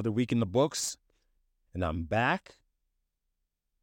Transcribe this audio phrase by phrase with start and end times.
[0.00, 0.96] Another week in the books,
[1.74, 2.54] and I'm back.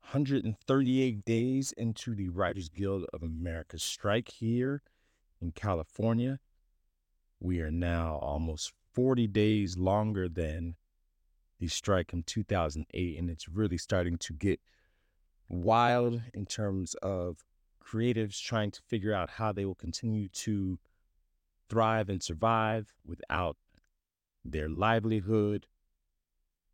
[0.09, 4.81] 138 days into the Writers Guild of America strike here
[5.40, 6.40] in California.
[7.40, 10.73] We are now almost 40 days longer than
[11.59, 14.59] the strike in 2008, and it's really starting to get
[15.48, 17.45] wild in terms of
[17.79, 20.79] creatives trying to figure out how they will continue to
[21.70, 23.55] thrive and survive without
[24.43, 25.68] their livelihood.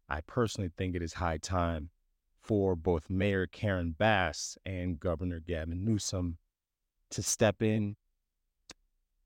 [0.09, 1.89] I personally think it is high time
[2.41, 6.37] for both Mayor Karen Bass and Governor Gavin Newsom
[7.11, 7.95] to step in.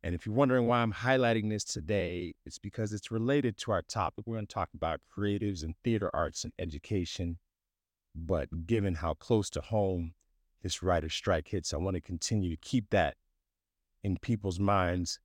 [0.04, 3.82] And if you're wondering why I'm highlighting this today, it's because it's related to our
[3.82, 4.26] topic.
[4.26, 7.40] We're going to talk about creatives and theater arts and education.
[8.16, 10.14] But given how close to home
[10.62, 13.16] this writer strike hits, I want to continue to keep that
[14.04, 15.20] in people's minds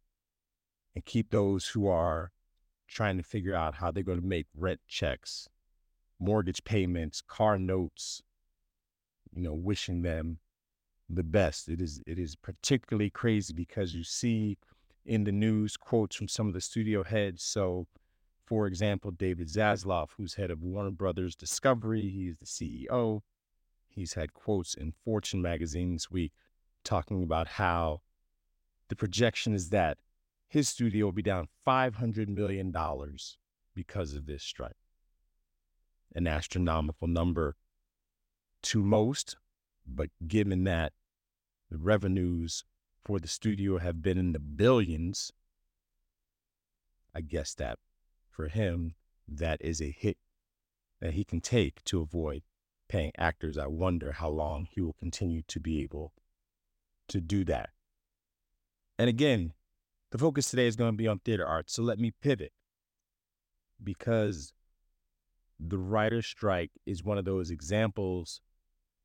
[0.94, 2.32] and keep those who are
[2.88, 5.48] trying to figure out how they're going to make rent checks,
[6.22, 8.22] mortgage payments, car notes,
[9.34, 10.38] you know, wishing them
[11.08, 11.68] the best.
[11.68, 14.58] It is it is particularly crazy because you see
[15.04, 17.42] in the news quotes from some of the studio heads.
[17.42, 17.86] So,
[18.46, 23.20] for example, David Zaslav, who's head of Warner Brothers Discovery, he's the CEO.
[23.88, 26.32] He's had quotes in Fortune magazine this week
[26.84, 28.00] talking about how
[28.88, 29.98] the projection is that
[30.48, 32.74] his studio will be down $500 million
[33.74, 34.81] because of this strike.
[36.14, 37.56] An astronomical number
[38.62, 39.36] to most,
[39.86, 40.92] but given that
[41.70, 42.64] the revenues
[43.04, 45.32] for the studio have been in the billions,
[47.14, 47.78] I guess that
[48.30, 48.94] for him,
[49.26, 50.18] that is a hit
[51.00, 52.42] that he can take to avoid
[52.88, 53.58] paying actors.
[53.58, 56.12] I wonder how long he will continue to be able
[57.08, 57.70] to do that.
[58.98, 59.52] And again,
[60.10, 61.72] the focus today is going to be on theater arts.
[61.72, 62.52] So let me pivot
[63.82, 64.52] because
[65.64, 68.40] the writer's strike is one of those examples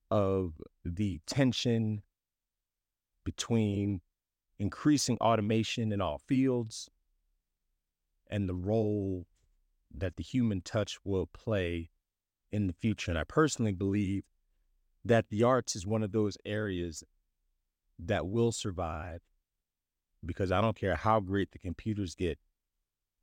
[0.10, 0.54] of
[0.84, 2.02] the tension
[3.24, 4.02] between
[4.58, 6.90] increasing automation in all fields
[8.30, 9.28] and the role
[9.94, 11.90] that the human touch will play
[12.52, 13.12] in the future.
[13.12, 14.24] And I personally believe
[15.06, 17.04] that the arts is one of those areas
[18.00, 19.22] that will survive
[20.26, 22.40] because I don't care how great the computers get,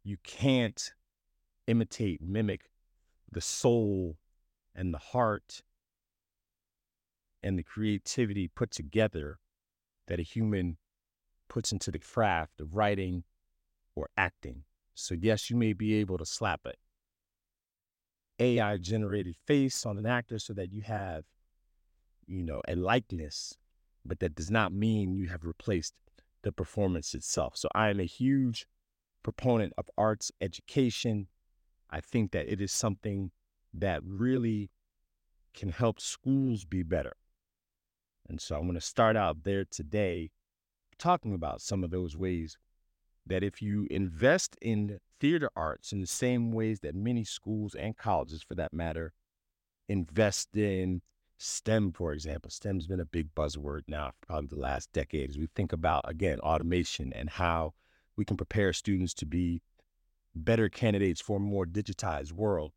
[0.04, 0.92] you can't
[1.66, 2.70] imitate, mimic
[3.34, 4.16] the soul
[4.74, 5.62] and the heart
[7.42, 9.38] and the creativity put together
[10.06, 10.78] that a human
[11.48, 13.24] puts into the craft of writing
[13.94, 14.64] or acting.
[14.94, 16.72] So, yes, you may be able to slap a
[18.38, 21.24] AI generated face on an actor so that you have,
[22.26, 23.56] you know, a likeness,
[24.04, 25.94] but that does not mean you have replaced
[26.42, 27.56] the performance itself.
[27.56, 28.66] So I am a huge
[29.22, 31.26] proponent of arts education.
[31.90, 33.30] I think that it is something
[33.72, 34.70] that really
[35.54, 37.14] can help schools be better.
[38.28, 40.30] And so I'm going to start out there today
[40.98, 42.56] talking about some of those ways
[43.26, 47.96] that if you invest in theater arts in the same ways that many schools and
[47.96, 49.12] colleges, for that matter,
[49.88, 51.02] invest in
[51.38, 55.38] STEM, for example, STEM's been a big buzzword now for probably the last decade as
[55.38, 57.74] we think about, again, automation and how
[58.16, 59.62] we can prepare students to be
[60.34, 62.72] better candidates for a more digitized world.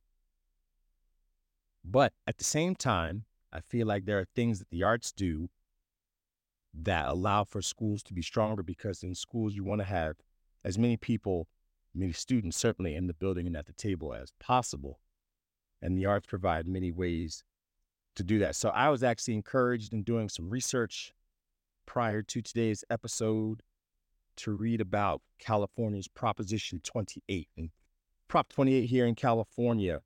[1.84, 5.50] But at the same time, I feel like there are things that the arts do
[6.73, 10.18] that allow for schools to be stronger because in schools you want to have
[10.63, 11.47] as many people,
[11.95, 15.00] many students certainly in the building and at the table as possible.
[15.81, 17.44] And the arts provide many ways
[18.15, 18.56] to do that.
[18.56, 21.13] So I was actually encouraged in doing some research
[21.86, 23.63] prior to today's episode
[24.38, 27.48] to read about California's Proposition 28.
[27.57, 27.69] And
[28.28, 30.01] Prop 28 here in California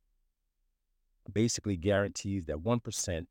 [1.32, 3.26] basically guarantees that 1%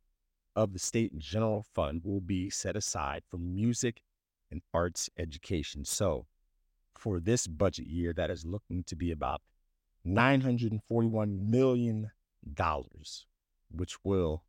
[0.56, 4.02] of the state general fund will be set aside for music
[4.50, 5.84] and arts education.
[5.84, 6.26] So
[6.96, 9.42] for this budget year, that is looking to be about
[10.06, 12.10] $941 million,
[13.70, 14.44] which will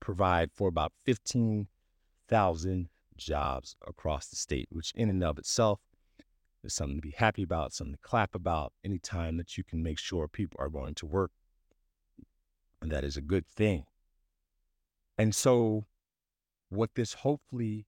[0.00, 5.80] provide for about 15,000 jobs across the state, which in and of itself
[6.64, 9.98] is something to be happy about, something to clap about anytime that you can make
[9.98, 11.30] sure people are going to work.
[12.80, 13.84] And that is a good thing.
[15.18, 15.86] And so,
[16.68, 17.86] what this hopefully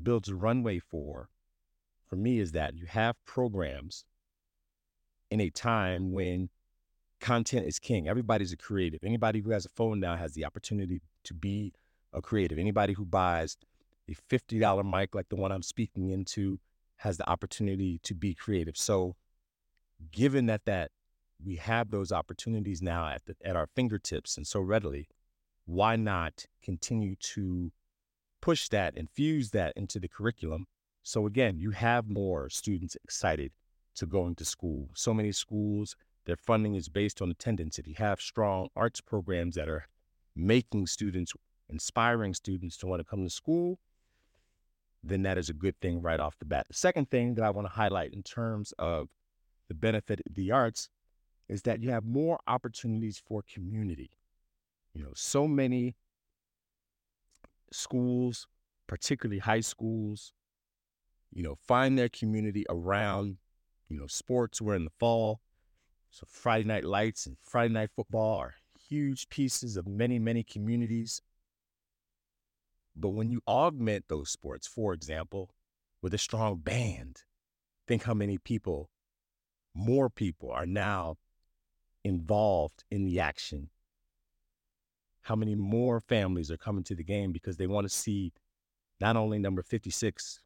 [0.00, 1.28] builds a runway for,
[2.06, 4.04] for me, is that you have programs
[5.30, 6.50] in a time when
[7.20, 8.06] content is king.
[8.06, 9.00] Everybody's a creative.
[9.02, 11.72] Anybody who has a phone now has the opportunity to be
[12.12, 12.58] a creative.
[12.58, 13.56] Anybody who buys
[14.08, 16.60] a $50 mic like the one I'm speaking into
[16.98, 18.76] has the opportunity to be creative.
[18.76, 19.16] So,
[20.10, 20.90] given that that
[21.42, 25.08] we have those opportunities now at the, at our fingertips and so readily.
[25.66, 27.72] Why not continue to
[28.40, 30.66] push that, infuse that into the curriculum?
[31.02, 33.52] So again, you have more students excited
[33.96, 34.90] to going to school.
[34.94, 37.78] So many schools, their funding is based on attendance.
[37.78, 39.86] If you have strong arts programs that are
[40.34, 41.32] making students,
[41.68, 43.78] inspiring students to want to come to school,
[45.04, 46.66] then that is a good thing right off the bat.
[46.68, 49.08] The second thing that I want to highlight in terms of
[49.68, 50.88] the benefit of the arts
[51.48, 54.10] is that you have more opportunities for community.
[54.94, 55.94] You know, so many
[57.70, 58.46] schools,
[58.86, 60.32] particularly high schools,
[61.32, 63.36] you know, find their community around,
[63.88, 64.62] you know, sports.
[64.62, 65.40] We're in the fall.
[66.10, 68.54] So Friday night lights and Friday night football are
[68.88, 71.20] huge pieces of many, many communities.
[72.96, 75.50] But when you augment those sports, for example,
[76.00, 77.22] with a strong band,
[77.88, 78.90] think how many people,
[79.74, 81.16] more people are now
[82.04, 83.70] involved in the action.
[85.22, 88.32] How many more families are coming to the game because they want to see
[89.00, 90.40] not only number 56,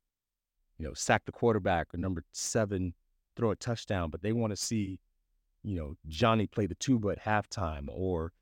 [0.78, 2.94] you know, sack the quarterback or number seven
[3.36, 5.00] throw a touchdown, but they want to see,
[5.62, 8.32] you know, Johnny play the tuba at halftime or,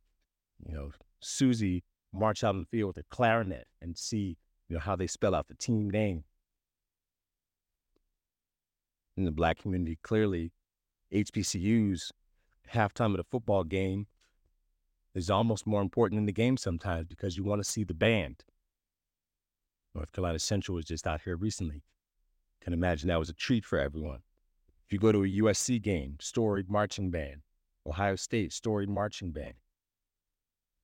[0.65, 1.83] you know, Susie
[2.17, 4.37] march out in the field with a clarinet and see,
[4.69, 6.25] you know, how they spell out the team name.
[9.17, 10.53] In the black community, clearly,
[11.13, 12.11] HBCUs
[12.73, 14.07] halftime of the football game
[15.15, 18.45] is almost more important than the game sometimes because you want to see the band.
[19.95, 21.83] North Carolina Central was just out here recently.
[22.61, 24.21] Can imagine that was a treat for everyone.
[24.85, 27.41] If you go to a USC game, storied marching band,
[27.87, 29.55] Ohio State, storied marching band.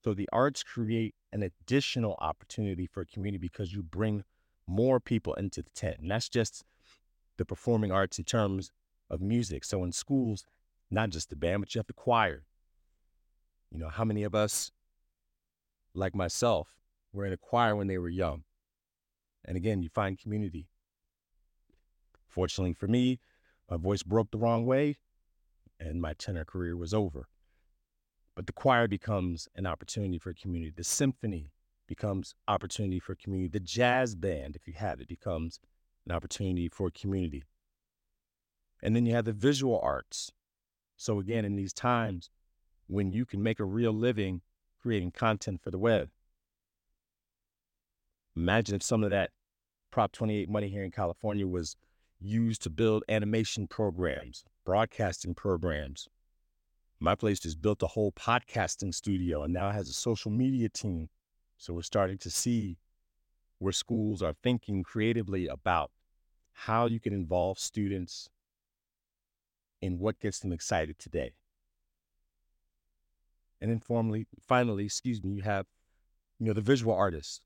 [0.03, 4.25] So the arts create an additional opportunity for a community because you bring
[4.67, 5.99] more people into the tent.
[6.01, 6.65] And that's just
[7.37, 8.73] the performing arts in terms
[9.09, 9.65] of music.
[9.65, 10.45] So in schools,
[10.91, 12.45] not just the band, but you have the choir.
[13.71, 14.73] You know, how many of us,
[15.95, 16.69] like myself,
[17.13, 18.43] were in a choir when they were young?
[19.45, 20.69] And again, you find community.
[22.27, 23.21] Fortunately for me,
[23.71, 24.97] my voice broke the wrong way
[25.79, 27.29] and my tenor career was over.
[28.35, 30.73] But the choir becomes an opportunity for a community.
[30.75, 31.51] The symphony
[31.87, 33.49] becomes opportunity for a community.
[33.49, 35.61] The jazz band, if you have it, becomes
[36.07, 37.45] an opportunity for a community.
[38.83, 40.33] And then you have the visual arts.
[40.97, 42.31] So again, in these times
[42.87, 44.41] when you can make a real living
[44.81, 46.09] creating content for the web,
[48.37, 49.31] imagine if some of that
[49.91, 51.77] Prop 28 money here in California was
[52.19, 56.09] used to build animation programs, broadcasting programs,
[57.03, 61.09] my place just built a whole podcasting studio and now has a social media team.
[61.57, 62.79] So we're starting to see
[63.59, 65.91] where schools are thinking creatively about
[66.53, 68.29] how you can involve students
[69.81, 71.33] in what gets them excited today.
[73.61, 75.67] And then formally, finally, excuse me, you have,
[76.39, 77.41] you know, the visual artists,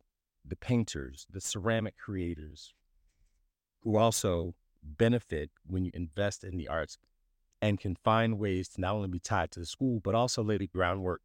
[0.44, 2.74] the painters, the ceramic creators,
[3.80, 6.98] who also benefit when you invest in the arts
[7.62, 10.58] and can find ways to not only be tied to the school, but also lay
[10.58, 11.22] the groundwork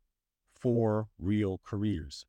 [0.55, 2.25] for real careers.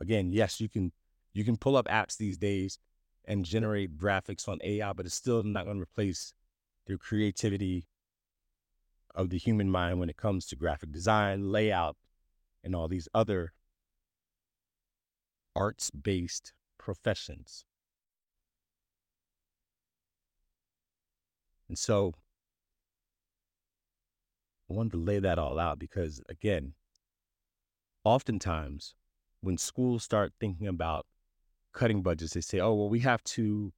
[0.00, 0.92] Again, yes, you can
[1.32, 2.78] you can pull up apps these days
[3.24, 6.34] and generate graphics on AI, but it's still not going to replace
[6.86, 7.86] the creativity
[9.14, 11.96] of the human mind when it comes to graphic design, layout,
[12.62, 13.52] and all these other
[15.56, 17.64] arts based professions.
[21.68, 22.14] And so
[24.70, 26.74] I wanted to lay that all out because, again,
[28.04, 28.94] oftentimes
[29.40, 31.06] when schools start thinking about
[31.72, 33.72] cutting budgets, they say, oh, well, we have to,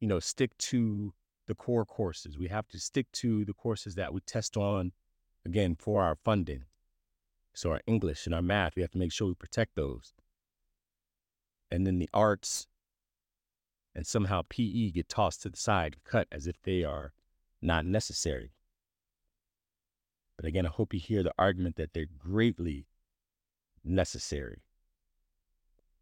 [0.00, 1.14] you know, stick to
[1.46, 2.38] the core courses.
[2.38, 4.92] We have to stick to the courses that we test on,
[5.44, 6.64] again, for our funding.
[7.54, 10.12] So our English and our math, we have to make sure we protect those.
[11.70, 12.66] And then the arts
[13.94, 17.12] and somehow PE get tossed to the side, cut as if they are
[17.62, 18.52] not necessary.
[20.36, 22.86] But again, I hope you hear the argument that they're greatly
[23.84, 24.62] necessary.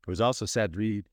[0.06, 1.04] It was also sad to read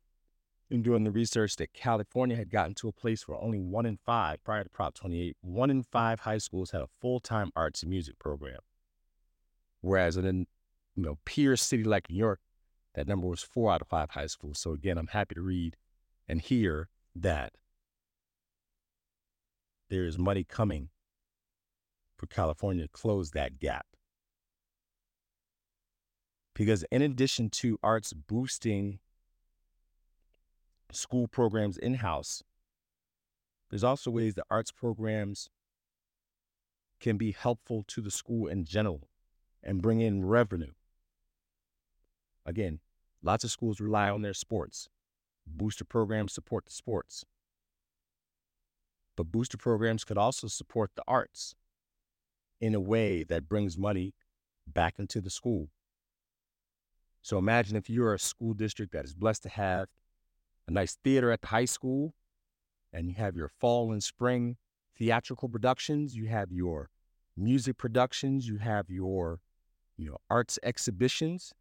[0.70, 3.98] in doing the research that California had gotten to a place where only one in
[3.98, 7.84] five, prior to Prop 28, one in five high schools had a full time arts
[7.84, 8.60] and music program.
[9.82, 10.34] Whereas in a
[10.96, 12.40] you know, peer city like New York,
[12.96, 14.60] that number was four out of five high schools.
[14.60, 15.76] So again, I'm happy to read
[16.28, 17.54] and hear that
[19.92, 20.88] there is money coming
[22.18, 23.86] for California to close that gap.
[26.56, 29.00] Because in addition to arts boosting
[30.94, 32.42] school programs in house,
[33.70, 35.50] there's also ways that arts programs
[37.02, 39.10] can be helpful to the school in general
[39.62, 40.72] and bring in revenue.
[42.46, 42.80] Again,
[43.22, 44.88] lots of schools rely on their sports.
[45.46, 47.26] Booster programs support the sports.
[49.22, 51.54] But booster programs could also support the arts
[52.60, 54.16] in a way that brings money
[54.66, 55.70] back into the school.
[57.22, 59.90] So imagine if you're a school district that is blessed to have
[60.68, 62.16] a nice theater at the high school,
[62.92, 64.58] and you have your fall and spring
[64.98, 66.90] theatrical productions, you have your
[67.38, 69.40] music productions, you have your
[69.98, 71.54] you know arts exhibitions.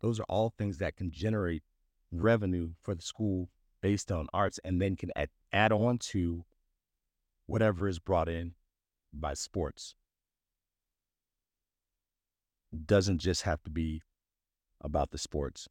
[0.00, 1.62] Those are all things that can generate
[2.10, 3.50] revenue for the school
[3.80, 6.44] based on arts and then can add, add on to
[7.48, 8.52] whatever is brought in
[9.12, 9.96] by sports.
[12.84, 14.02] doesn't just have to be
[14.82, 15.66] about the sports.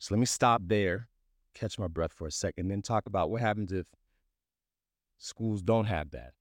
[0.00, 1.08] So let me stop there,
[1.54, 3.86] catch my breath for a second, then talk about what happens if
[5.16, 6.32] schools don't have that.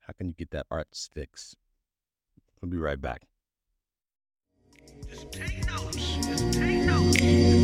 [0.00, 1.54] How can you get that arts fix?
[2.60, 3.22] We'll be right back.
[5.06, 5.96] Just take notes.
[5.96, 7.57] Just take notes.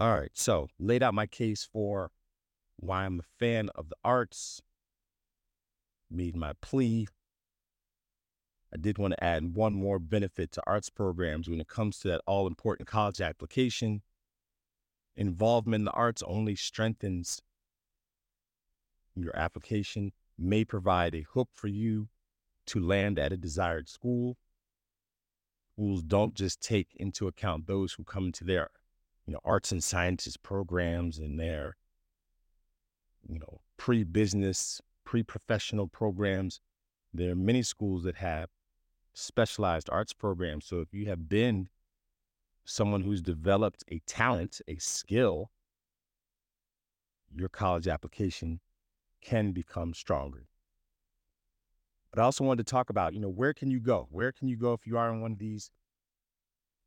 [0.00, 2.10] All right, so laid out my case for
[2.76, 4.62] why I'm a fan of the arts,
[6.10, 7.06] made my plea.
[8.72, 12.08] I did want to add one more benefit to arts programs when it comes to
[12.08, 14.00] that all important college application.
[15.16, 17.42] Involvement in the arts only strengthens
[19.14, 22.08] your application, may provide a hook for you
[22.64, 24.38] to land at a desired school.
[25.74, 28.70] Schools don't just take into account those who come into their,
[29.26, 31.76] you know, arts and sciences programs and their,
[33.28, 36.60] you know, pre-business pre-professional programs.
[37.12, 38.48] There are many schools that have
[39.12, 40.66] specialized arts programs.
[40.66, 41.68] So if you have been
[42.64, 45.50] someone who's developed a talent, a skill,
[47.34, 48.60] your college application
[49.20, 50.46] can become stronger.
[52.12, 54.08] But I also wanted to talk about, you know, where can you go?
[54.10, 55.70] Where can you go if you are in one of these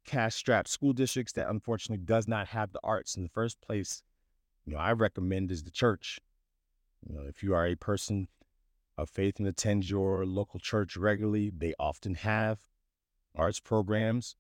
[0.06, 4.04] cash-strapped school districts that unfortunately does not have the arts in the first place?
[4.66, 6.20] You know, I recommend is the church.
[7.08, 8.28] You know, if you are a person
[8.98, 12.60] of faith and attend your local church regularly, they often have
[13.36, 14.36] arts programs.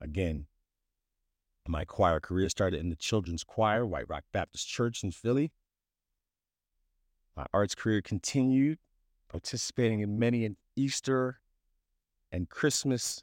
[0.00, 0.46] Again,
[1.66, 5.52] my choir career started in the children's choir, White Rock Baptist Church in Philly.
[7.36, 8.78] My arts career continued,
[9.28, 11.40] participating in many an Easter
[12.30, 13.22] and Christmas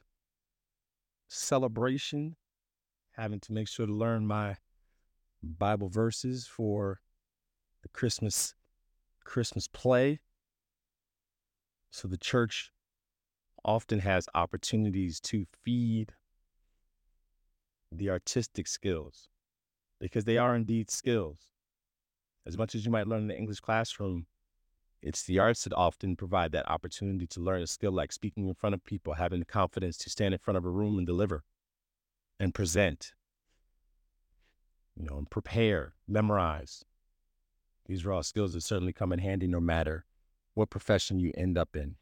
[1.31, 2.35] celebration,
[3.13, 4.57] having to make sure to learn my
[5.41, 6.99] Bible verses for
[7.81, 8.53] the Christmas
[9.23, 10.19] Christmas play.
[11.89, 12.71] So the church
[13.63, 16.13] often has opportunities to feed
[17.91, 19.29] the artistic skills
[19.99, 21.51] because they are indeed skills.
[22.45, 24.25] As much as you might learn in the English classroom,
[25.01, 28.53] it's the arts that often provide that opportunity to learn a skill like speaking in
[28.53, 31.43] front of people, having the confidence to stand in front of a room and deliver
[32.39, 33.13] and present,
[34.95, 36.83] you know, and prepare, memorize.
[37.87, 40.05] These are all skills that certainly come in handy no matter
[40.53, 41.95] what profession you end up in.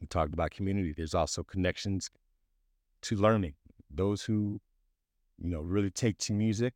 [0.00, 0.92] We talked about community.
[0.96, 2.10] There's also connections
[3.02, 3.54] to learning.
[3.90, 4.60] Those who,
[5.38, 6.74] you know, really take to music,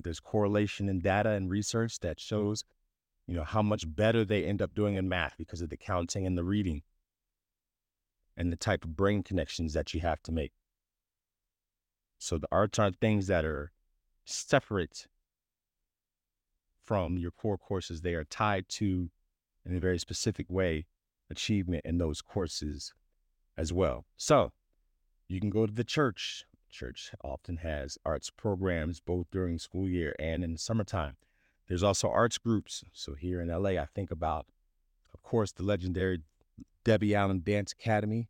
[0.00, 2.20] there's correlation in data and research that mm.
[2.20, 2.64] shows,
[3.26, 6.26] you know, how much better they end up doing in math because of the counting
[6.26, 6.82] and the reading
[8.36, 10.52] and the type of brain connections that you have to make.
[12.18, 13.72] So the arts aren't things that are
[14.24, 15.06] separate
[16.84, 18.00] from your core courses.
[18.00, 19.10] They are tied to,
[19.64, 20.86] in a very specific way,
[21.30, 22.92] achievement in those courses
[23.56, 24.04] as well.
[24.16, 24.52] So
[25.28, 26.44] you can go to the church.
[26.70, 31.16] Church often has arts programs both during school year and in the summertime.
[31.68, 32.84] There's also arts groups.
[32.92, 34.46] So here in LA, I think about,
[35.12, 36.20] of course, the legendary
[36.84, 38.28] Debbie Allen Dance Academy.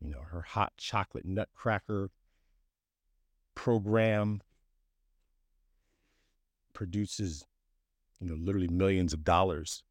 [0.00, 2.10] You know, her hot chocolate nutcracker
[3.54, 4.42] program
[6.74, 7.46] produces,
[8.20, 9.82] you know, literally millions of dollars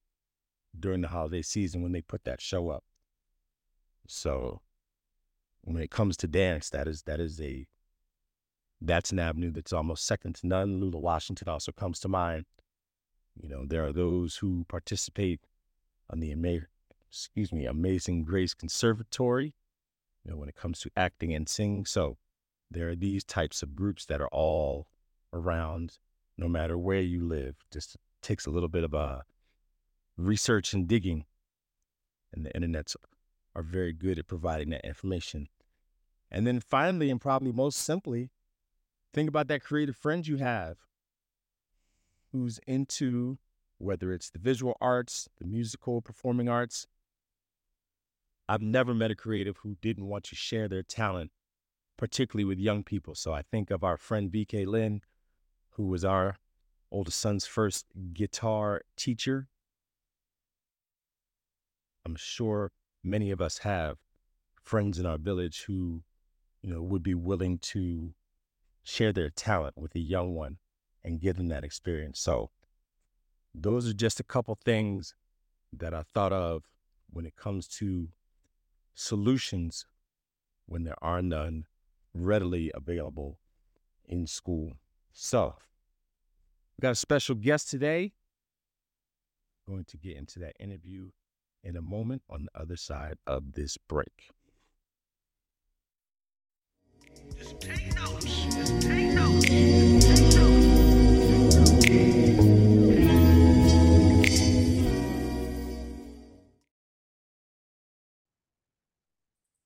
[0.80, 2.84] during the holiday season when they put that show up.
[4.08, 4.62] So
[5.62, 7.66] when it comes to dance, that is that is a
[8.82, 10.80] that's an avenue that's almost second to none.
[10.80, 12.46] Lula Washington also comes to mind.
[13.42, 15.42] You know, there are those who participate
[16.10, 16.32] on the
[17.10, 19.54] excuse me, Amazing Grace Conservatory,
[20.24, 21.86] you know, when it comes to acting and singing.
[21.86, 22.18] So
[22.70, 24.88] there are these types of groups that are all
[25.34, 25.98] around
[26.38, 27.56] no matter where you live.
[27.72, 29.20] Just takes a little bit of a uh,
[30.18, 31.26] research and digging.
[32.34, 32.96] And the internets
[33.56, 35.48] are very good at providing that information.
[36.30, 38.30] And then finally, and probably most simply,
[39.16, 40.76] think about that creative friend you have
[42.34, 43.38] who's into
[43.78, 46.86] whether it's the visual arts, the musical, performing arts.
[48.50, 51.32] I've never met a creative who didn't want to share their talent,
[51.98, 53.16] particularly with young people.
[53.16, 55.00] So I think of our friend BK Lynn,
[55.72, 56.36] who was our
[56.92, 59.48] oldest son's first guitar teacher.
[62.06, 63.98] I'm sure many of us have
[64.62, 66.04] friends in our village who,
[66.62, 68.14] you know, would be willing to
[68.86, 70.58] share their talent with a young one
[71.04, 72.20] and give them that experience.
[72.20, 72.52] So
[73.54, 75.16] those are just a couple things
[75.74, 76.64] that I thought of
[77.10, 78.10] when it comes to
[78.94, 79.86] solutions
[80.68, 81.66] when there are none
[82.14, 83.40] readily available
[84.08, 84.74] in school.
[85.12, 85.56] So,
[86.78, 88.14] we got a special guest today.
[89.68, 91.10] Going to get into that interview
[91.64, 94.30] in a moment on the other side of this break.
[97.02, 97.04] Just take notes.
[97.04, 97.05] Just take notes.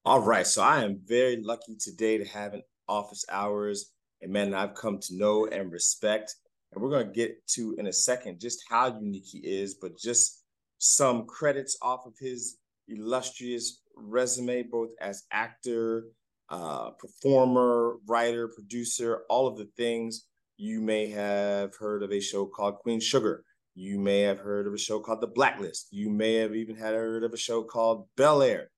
[0.10, 0.48] All right.
[0.48, 3.92] So I am very lucky today to have an office hours,
[4.24, 6.36] a man I've come to know and respect.
[6.72, 10.00] And we're going to get to in a second just how unique he is, but
[10.00, 10.44] just
[10.80, 16.06] some credits off of his illustrious resume, both as actor,
[16.50, 20.26] uh, performer, writer, producer, all of the things.
[20.58, 23.44] You may have heard of a show called Queen Sugar.
[23.76, 25.88] You may have heard of a show called The Blacklist.
[25.92, 28.70] You may have even had heard of a show called Bel Air.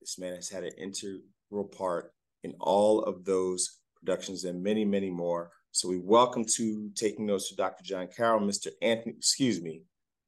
[0.00, 2.12] This man has had an integral part
[2.44, 5.50] in all of those productions and many, many more.
[5.72, 7.82] So we welcome to taking notes to Dr.
[7.82, 8.68] John Carroll, Mr.
[8.80, 9.82] Anthony, excuse me,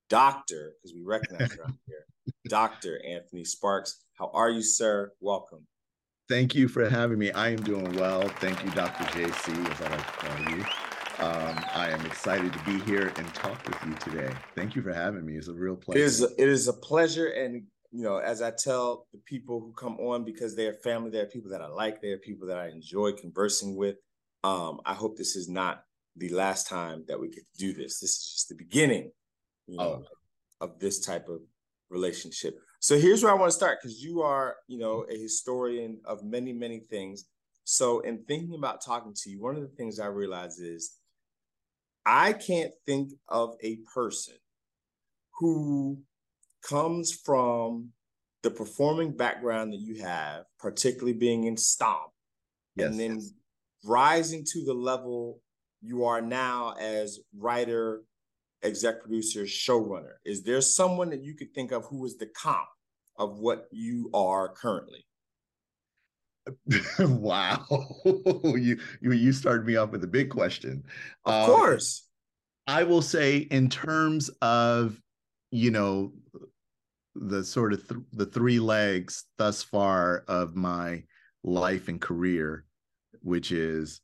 [0.09, 2.07] Doctor, because we recognize around here,
[2.49, 3.01] Dr.
[3.07, 4.03] Anthony Sparks.
[4.15, 5.13] How are you, sir?
[5.21, 5.67] Welcome.
[6.29, 7.31] Thank you for having me.
[7.31, 8.23] I am doing well.
[8.41, 9.05] Thank you, Dr.
[9.05, 10.65] JC, as I like to call you.
[11.19, 14.35] Um, I am excited to be here and talk with you today.
[14.57, 15.37] Thank you for having me.
[15.37, 16.01] It's a real pleasure.
[16.01, 17.63] It is, it is a pleasure and
[17.93, 21.21] you know, as I tell the people who come on because they are family, they
[21.21, 23.97] are people that I like, they are people that I enjoy conversing with.
[24.45, 25.83] Um, I hope this is not
[26.17, 28.01] the last time that we get to do this.
[28.01, 29.13] This is just the beginning,
[29.67, 30.05] you know, oh.
[30.61, 31.41] of this type of
[31.89, 32.59] relationship.
[32.87, 36.23] So here's where I want to start because you are, you know, a historian of
[36.23, 37.25] many, many things.
[37.65, 40.95] So in thinking about talking to you, one of the things I realize is
[42.07, 44.37] I can't think of a person
[45.41, 45.99] who
[46.63, 47.89] comes from
[48.45, 52.13] the performing background that you have, particularly being in Stomp,
[52.77, 53.33] yes, and then yes.
[53.85, 55.41] rising to the level
[55.83, 58.03] you are now as writer,
[58.63, 60.19] exec producer, showrunner.
[60.25, 62.69] Is there someone that you could think of who was the comp
[63.19, 65.05] of what you are currently?
[67.01, 67.65] wow,
[68.05, 70.85] you you you started me off with a big question.
[71.25, 72.07] Of um, course,
[72.67, 75.01] I will say in terms of
[75.51, 76.13] you know
[77.17, 81.03] the sort of th- the three legs thus far of my
[81.43, 82.65] life and career
[83.23, 84.01] which is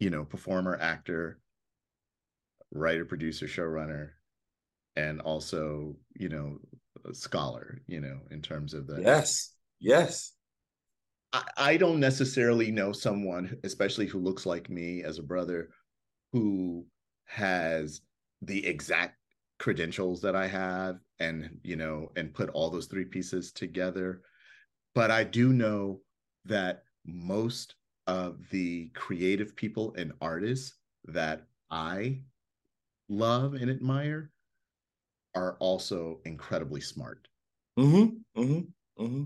[0.00, 1.38] you know performer actor
[2.72, 4.10] writer producer showrunner
[4.96, 6.58] and also you know
[7.12, 10.32] scholar you know in terms of the yes yes.
[11.32, 15.70] I, I don't necessarily know someone especially who looks like me as a brother
[16.32, 16.86] who
[17.26, 18.00] has
[18.42, 19.16] the exact
[19.58, 24.22] credentials that I have and you know and put all those three pieces together.
[24.94, 26.00] But I do know
[26.44, 27.74] that most
[28.06, 30.74] of the creative people and artists
[31.06, 32.20] that I
[33.08, 34.30] love and admire
[35.34, 37.28] are also incredibly smart.
[37.78, 39.24] Mm-hmm, mm-hmm, mm-hmm.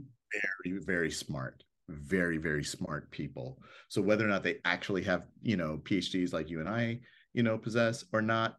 [0.64, 1.62] Very, very smart.
[1.88, 3.58] Very, very smart people.
[3.88, 7.00] So whether or not they actually have, you know, PhDs like you and I,
[7.32, 8.56] you know, possess or not,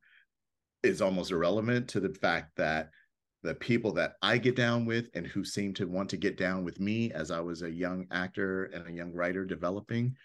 [0.83, 2.89] is almost irrelevant to the fact that
[3.43, 6.63] the people that I get down with and who seem to want to get down
[6.63, 10.15] with me as I was a young actor and a young writer developing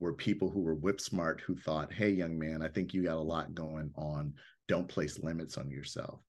[0.00, 3.16] were people who were whip smart who thought, hey, young man, I think you got
[3.16, 4.34] a lot going on.
[4.66, 6.20] Don't place limits on yourself.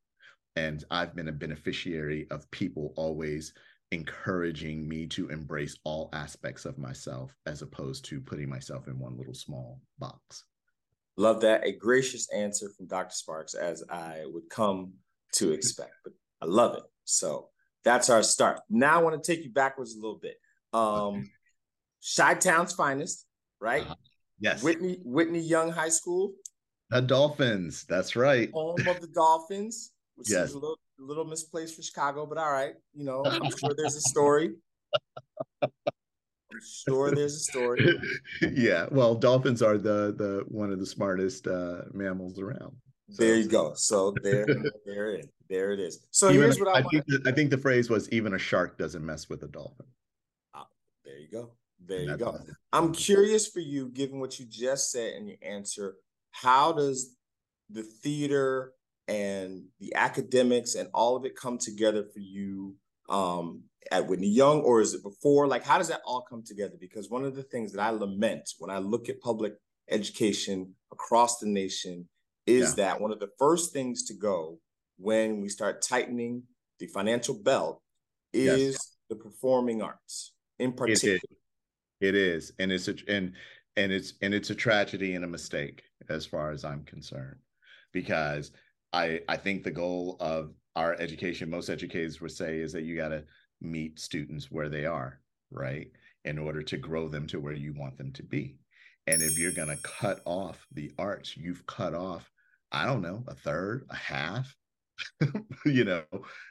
[0.55, 3.53] And I've been a beneficiary of people always
[3.91, 9.17] encouraging me to embrace all aspects of myself as opposed to putting myself in one
[9.17, 10.43] little small box.
[11.17, 11.65] Love that.
[11.65, 13.13] A gracious answer from Dr.
[13.13, 14.93] Sparks, as I would come
[15.35, 16.83] to expect, but I love it.
[17.05, 17.49] So
[17.83, 18.59] that's our start.
[18.69, 20.35] Now I want to take you backwards a little bit.
[20.73, 21.29] Um,
[22.17, 23.25] Chi Town's finest,
[23.61, 23.87] right?
[23.87, 23.95] Uh,
[24.39, 24.61] yes.
[24.61, 26.33] Whitney Whitney Young High School.
[26.89, 27.85] The Dolphins.
[27.87, 28.51] That's right.
[28.51, 30.51] Home of the Dolphins, which yes.
[30.51, 32.73] a little, a little misplaced for Chicago, but all right.
[32.93, 34.51] You know, I'm sure there's a story.
[35.61, 35.69] I'm
[36.87, 37.99] sure there's a story.
[38.53, 38.87] yeah.
[38.91, 42.75] Well, dolphins are the the one of the smartest uh, mammals around.
[43.09, 43.23] So.
[43.23, 43.73] There you go.
[43.75, 44.47] So there,
[44.85, 45.27] there it is.
[45.47, 46.05] There it is.
[46.09, 47.05] So even here's what I, I think.
[47.05, 49.85] The, I think the phrase was even a shark doesn't mess with a dolphin.
[50.55, 50.63] Oh,
[51.03, 51.51] there you go.
[51.85, 52.39] There you go.
[52.73, 55.97] I'm curious for you, given what you just said in your answer,
[56.31, 57.15] how does
[57.69, 58.73] the theater
[59.07, 62.75] and the academics and all of it come together for you
[63.09, 65.47] um, at Whitney Young, or is it before?
[65.47, 66.75] Like, how does that all come together?
[66.79, 69.53] Because one of the things that I lament when I look at public
[69.89, 72.07] education across the nation
[72.47, 72.85] is yeah.
[72.85, 74.59] that one of the first things to go
[74.97, 76.43] when we start tightening
[76.79, 77.81] the financial belt
[78.33, 78.95] is yes.
[79.09, 81.15] the performing arts in particular.
[81.15, 82.09] It is.
[82.09, 83.33] it is, and it's a and
[83.77, 87.37] and it's and it's a tragedy and a mistake as far as I'm concerned,
[87.93, 88.51] because
[88.95, 92.95] I I think the goal of our education, most educators would say, is that you
[92.95, 93.25] got to
[93.61, 95.19] meet students where they are,
[95.51, 95.91] right,
[96.23, 98.57] in order to grow them to where you want them to be.
[99.07, 102.29] And if you're going to cut off the arts, you've cut off,
[102.71, 104.55] I don't know, a third, a half,
[105.65, 106.03] you know,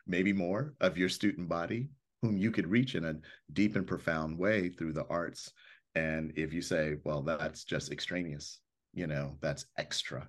[0.06, 1.88] maybe more of your student body
[2.22, 3.16] whom you could reach in a
[3.52, 5.50] deep and profound way through the arts.
[5.94, 8.60] And if you say, well, that's just extraneous,
[8.92, 10.28] you know, that's extra,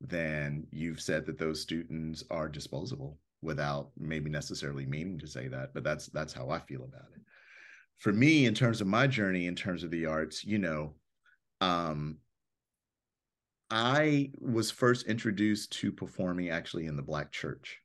[0.00, 5.72] then you've said that those students are disposable without maybe necessarily meaning to say that
[5.74, 7.22] but that's that's how i feel about it.
[7.98, 10.94] For me in terms of my journey in terms of the arts you know
[11.60, 12.18] um
[13.70, 17.80] i was first introduced to performing actually in the black church.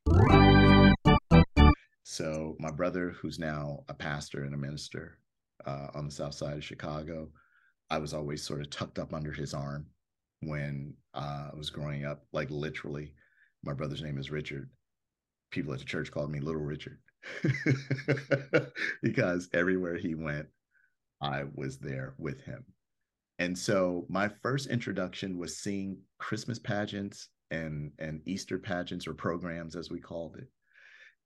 [2.04, 5.18] So my brother who's now a pastor and a minister
[5.66, 7.30] uh, on the south side of chicago
[7.90, 9.86] i was always sort of tucked up under his arm
[10.42, 13.14] when uh, I was growing up, like literally.
[13.64, 14.70] My brother's name is Richard.
[15.52, 17.00] People at the church called me Little Richard
[19.04, 20.48] because everywhere he went,
[21.22, 22.66] I was there with him.
[23.40, 29.76] And so my first introduction was seeing Christmas pageants and and Easter pageants or programs
[29.76, 30.48] as we called it.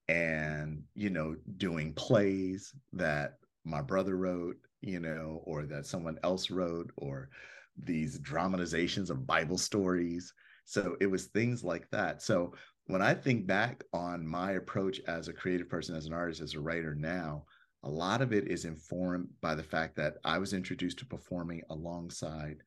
[0.08, 6.49] And you know, doing plays that my brother wrote, you know, or that someone else
[6.49, 7.30] wrote or
[7.77, 10.33] these dramatizations of Bible stories.
[10.65, 12.21] So it was things like that.
[12.21, 12.53] So
[12.88, 16.53] when I think back on my approach as a creative person, as an artist, as
[16.53, 17.45] a writer now,
[17.83, 21.61] a lot of it is informed by the fact that I was introduced to performing
[21.69, 22.57] alongside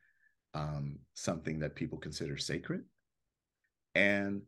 [0.54, 2.84] um, something that people consider sacred
[3.94, 4.42] and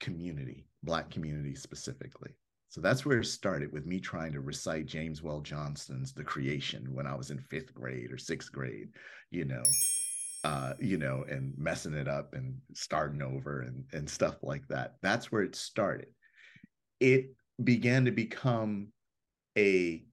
[0.00, 2.30] community, Black community specifically.
[2.70, 6.86] So that's where it started with me trying to recite James Weldon Johnson's The Creation
[6.92, 8.90] when I was in fifth grade or sixth grade,
[9.30, 9.62] you know,
[10.44, 14.96] uh, you know, and messing it up and starting over and, and stuff like that.
[15.02, 16.08] That's where it started.
[17.00, 17.30] It
[17.64, 18.88] began to become
[19.56, 20.04] a,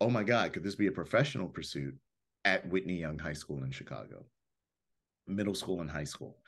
[0.00, 1.94] oh my God, could this be a professional pursuit
[2.44, 4.24] at Whitney Young High School in Chicago,
[5.28, 6.38] middle school and high school?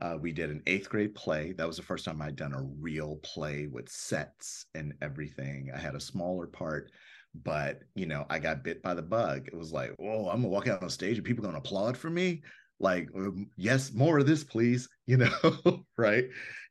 [0.00, 1.52] Uh, we did an eighth grade play.
[1.52, 5.70] That was the first time I'd done a real play with sets and everything.
[5.74, 6.90] I had a smaller part,
[7.34, 9.48] but you know, I got bit by the bug.
[9.48, 12.10] It was like, oh, I'm gonna walk out on stage and people gonna applaud for
[12.10, 12.42] me
[12.80, 16.26] like um, yes more of this please you know right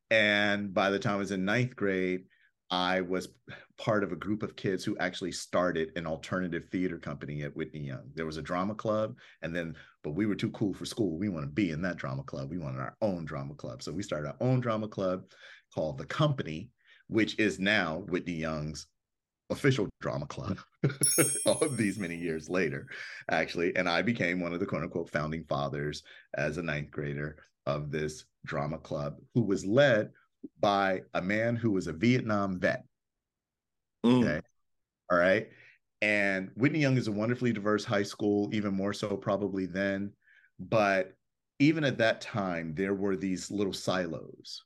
[0.09, 2.23] and by the time i was in ninth grade
[2.69, 3.29] i was
[3.77, 7.81] part of a group of kids who actually started an alternative theater company at whitney
[7.81, 11.17] young there was a drama club and then but we were too cool for school
[11.17, 13.91] we want to be in that drama club we wanted our own drama club so
[13.91, 15.23] we started our own drama club
[15.73, 16.69] called the company
[17.07, 18.87] which is now whitney young's
[19.49, 20.57] official drama club
[21.45, 22.87] all of these many years later,
[23.29, 23.75] actually.
[23.75, 26.03] And I became one of the quote unquote founding fathers
[26.35, 30.11] as a ninth grader of this drama club, who was led
[30.59, 32.83] by a man who was a Vietnam vet.
[34.05, 34.23] Mm.
[34.23, 34.41] Okay.
[35.11, 35.49] All right.
[36.01, 40.11] And Whitney Young is a wonderfully diverse high school, even more so probably then.
[40.59, 41.13] But
[41.59, 44.63] even at that time, there were these little silos.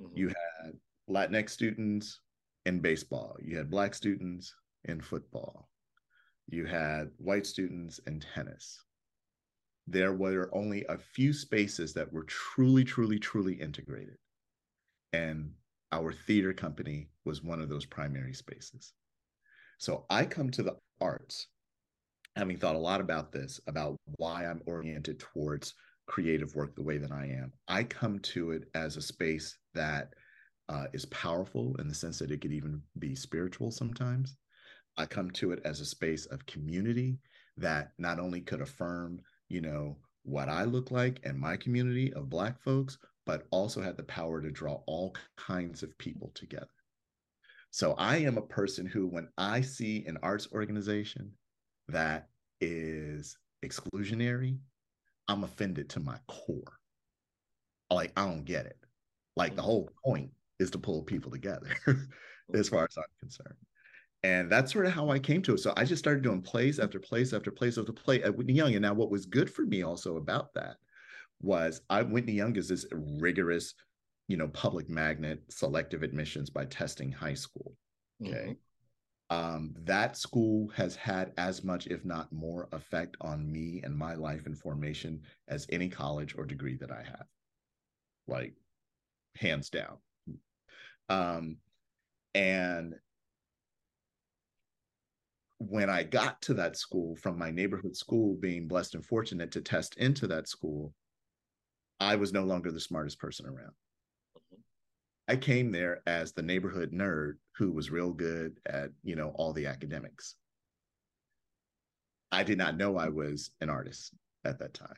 [0.00, 0.16] Mm-hmm.
[0.16, 0.72] You had
[1.10, 2.18] Latinx students,
[2.66, 3.36] in baseball.
[3.42, 4.54] You had black students
[4.84, 5.68] in football.
[6.48, 8.84] You had white students in tennis.
[9.86, 14.16] There were only a few spaces that were truly, truly, truly integrated.
[15.12, 15.52] And
[15.90, 18.92] our theater company was one of those primary spaces.
[19.78, 21.48] So I come to the arts
[22.36, 25.74] having thought a lot about this, about why I'm oriented towards
[26.06, 27.52] creative work the way that I am.
[27.68, 30.14] I come to it as a space that
[30.68, 34.36] uh, is powerful in the sense that it could even be spiritual sometimes.
[34.96, 37.18] I come to it as a space of community
[37.56, 42.30] that not only could affirm, you know, what I look like and my community of
[42.30, 46.68] Black folks, but also had the power to draw all kinds of people together.
[47.72, 51.32] So I am a person who, when I see an arts organization
[51.88, 52.28] that
[52.60, 54.58] is exclusionary,
[55.26, 56.78] I'm offended to my core.
[57.90, 58.76] Like, I don't get it.
[59.36, 59.70] Like, the mm-hmm.
[59.70, 60.30] whole point
[60.60, 62.62] is to pull people together, as mm-hmm.
[62.62, 63.56] far as I'm concerned.
[64.22, 65.60] And that's sort of how I came to it.
[65.60, 68.74] So I just started doing plays after plays after plays after play at Whitney Young.
[68.74, 70.76] And now, what was good for me also about that
[71.40, 73.74] was I Whitney Young is this rigorous,
[74.32, 77.76] you know, public magnet selective admissions by testing high school.
[78.24, 78.56] Okay.
[79.30, 79.36] Mm-hmm.
[79.36, 84.14] Um, that school has had as much, if not more, effect on me and my
[84.14, 87.26] life and formation as any college or degree that I have.
[88.26, 88.54] Like,
[89.36, 89.98] hands down.
[91.10, 91.58] Um,
[92.34, 92.94] and
[95.58, 99.60] when I got to that school from my neighborhood school, being blessed and fortunate to
[99.60, 100.94] test into that school,
[102.00, 103.72] I was no longer the smartest person around.
[105.28, 109.52] I came there as the neighborhood nerd who was real good at, you know, all
[109.52, 110.34] the academics.
[112.32, 114.96] I did not know I was an artist at that time.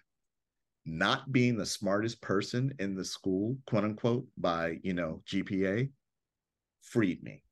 [0.87, 5.91] Not being the smartest person in the school, quote unquote, by, you know, GPA
[6.83, 7.43] freed me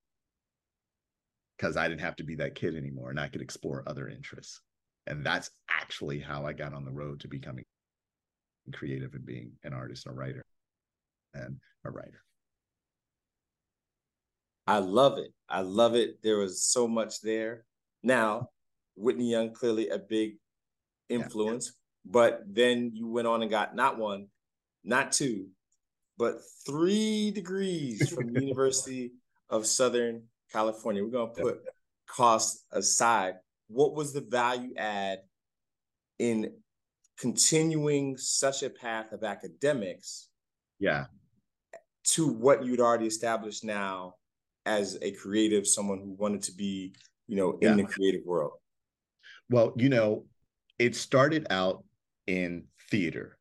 [1.56, 4.60] because I didn't have to be that kid anymore and I could explore other interests.
[5.06, 7.64] And that's actually how I got on the road to becoming
[8.72, 10.42] creative and being an artist and a writer
[11.34, 12.22] and a writer.
[14.66, 15.32] I love it.
[15.48, 16.22] I love it.
[16.22, 17.64] There was so much there.
[18.02, 18.48] Now,
[18.96, 20.36] Whitney Young clearly a big
[21.08, 22.10] influence, yeah.
[22.12, 24.28] but then you went on and got not one,
[24.84, 25.48] not two,
[26.18, 29.12] but three degrees from the University
[29.50, 31.02] of Southern California.
[31.02, 31.60] We're going to put
[32.08, 33.34] costs aside.
[33.68, 35.20] What was the value add
[36.18, 36.52] in
[37.18, 40.28] continuing such a path of academics?
[40.78, 41.06] Yeah.
[42.14, 44.14] To what you'd already established now
[44.66, 46.94] as a creative, someone who wanted to be,
[47.26, 47.84] you know, in yeah.
[47.84, 48.52] the creative world?
[49.50, 50.24] Well, you know,
[50.78, 51.84] it started out
[52.26, 53.38] in theater,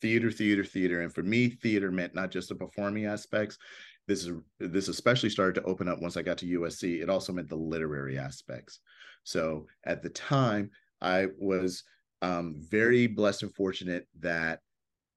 [0.00, 1.00] theater, theater, theater.
[1.02, 3.58] And for me, theater meant not just the performing aspects,
[4.06, 7.02] this is this especially started to open up once I got to USC.
[7.02, 8.80] It also meant the literary aspects.
[9.24, 11.82] So at the time, I was
[12.22, 14.60] um, very blessed and fortunate that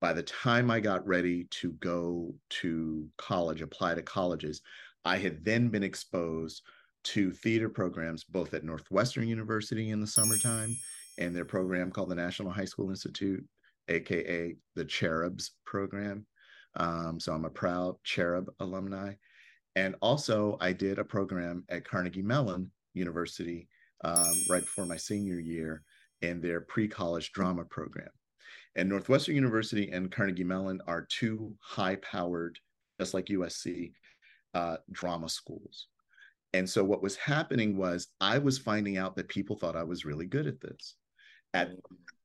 [0.02, 4.62] by the time I got ready to go to college, apply to colleges,
[5.06, 6.62] I had then been exposed
[7.06, 10.76] to theater programs both at Northwestern University in the summertime
[11.18, 13.46] and their program called the National High School Institute,
[13.88, 16.26] aka the Cherubs program.
[16.76, 19.14] Um, so I'm a proud Cherub alumni.
[19.76, 23.68] And also, I did a program at Carnegie Mellon University
[24.04, 25.84] um, right before my senior year
[26.22, 28.10] in their pre college drama program.
[28.76, 32.60] And Northwestern University and Carnegie Mellon are two high powered,
[33.00, 33.94] just like USC,
[34.54, 35.88] uh, drama schools.
[36.54, 40.06] And so what was happening was I was finding out that people thought I was
[40.06, 40.96] really good at this
[41.54, 41.72] at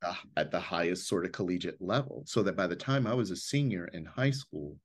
[0.03, 3.31] uh, at the highest sort of collegiate level so that by the time I was
[3.31, 4.77] a senior in high school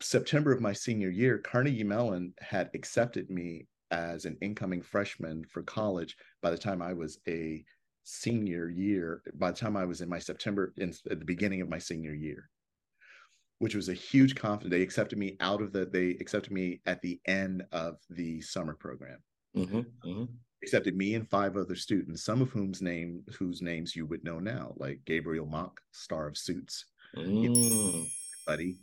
[0.00, 5.62] September of my senior year Carnegie Mellon had accepted me as an incoming freshman for
[5.62, 7.64] college by the time I was a
[8.02, 11.68] senior year by the time I was in my September in at the beginning of
[11.68, 12.48] my senior year
[13.60, 14.70] which was a huge confidence.
[14.72, 18.74] They accepted me out of the they accepted me at the end of the summer
[18.74, 19.18] program.
[19.56, 20.24] Mm-hmm, mm-hmm.
[20.62, 24.38] Accepted me and five other students, some of whom's name whose names you would know
[24.38, 27.42] now, like Gabriel Macht, star of Suits, mm.
[27.42, 28.04] you know,
[28.46, 28.78] buddy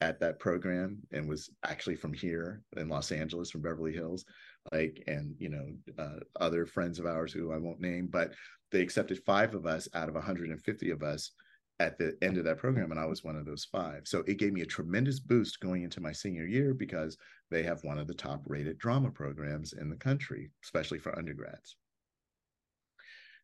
[0.00, 4.24] at that program, and was actually from here in Los Angeles, from Beverly Hills,
[4.72, 5.66] like, and you know,
[5.98, 8.32] uh, other friends of ours who I won't name, but
[8.70, 11.32] they accepted five of us out of 150 of us
[11.80, 14.02] at the end of that program and i was one of those five.
[14.04, 17.16] So it gave me a tremendous boost going into my senior year because
[17.50, 21.76] they have one of the top rated drama programs in the country especially for undergrads.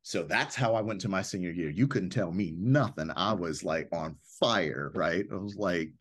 [0.03, 1.71] So that's how i went to my senior year.
[1.71, 3.11] You couldn't tell me nothing.
[3.17, 5.25] I was like on fire right?
[5.31, 5.93] I was like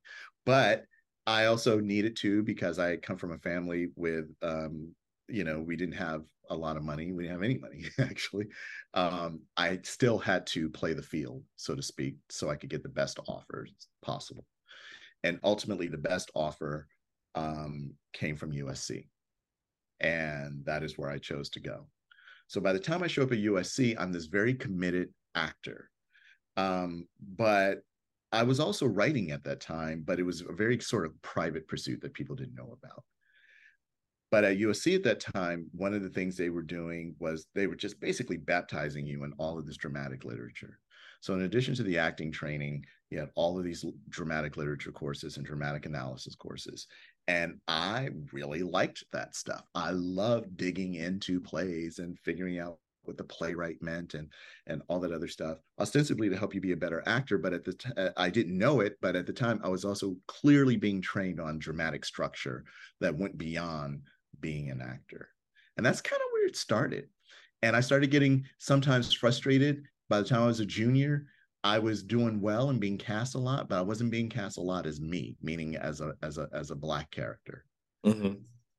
[0.46, 0.86] but
[1.26, 4.93] i also needed to because i come from a family with um
[5.28, 7.12] you know we didn't have a lot of money.
[7.12, 8.48] We didn't have any money actually.
[8.94, 12.84] Um, I still had to play the field, so to speak, so I could get
[12.84, 14.46] the best offers possible.
[15.24, 16.88] And ultimately, the best offer
[17.36, 19.08] um, came from USC,
[20.02, 21.88] and that is where I chose to go.
[22.48, 25.90] So by the time I show up at USC, I'm this very committed actor.
[26.58, 27.82] Um, but
[28.32, 31.68] I was also writing at that time, but it was a very sort of private
[31.68, 33.04] pursuit that people didn't know about.
[34.34, 37.67] But at USC at that time, one of the things they were doing was they
[37.67, 40.80] were just basically baptizing you in all of this dramatic literature.
[41.22, 45.38] So, in addition to the acting training, you had all of these dramatic literature courses
[45.38, 46.88] and dramatic analysis courses.
[47.28, 49.67] And I really liked that stuff.
[49.76, 54.30] I loved digging into plays and figuring out what the playwright meant and
[54.65, 57.63] and all that other stuff ostensibly to help you be a better actor but at
[57.65, 60.78] the t- uh, i didn't know it but at the time i was also clearly
[60.78, 62.63] being trained on dramatic structure
[63.02, 64.02] that went beyond
[64.39, 65.30] being an actor.
[65.78, 67.08] And that's kind of where it started.
[67.62, 69.84] And i started getting sometimes frustrated.
[70.10, 71.26] By the time i was a junior
[71.63, 74.62] i was doing well and being cast a lot but i wasn't being cast a
[74.62, 77.65] lot as me meaning as a as a as a black character.
[78.06, 78.34] Mm-hmm.